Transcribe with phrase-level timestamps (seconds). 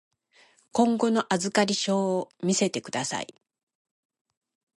[0.71, 3.35] 今後の預かり証を見せてください。